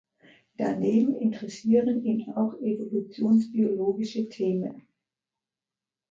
Daneben 0.57 1.13
interessieren 1.19 2.03
ihn 2.03 2.33
auch 2.33 2.55
evolutionsbiologische 2.59 4.29
Themen. 4.29 4.87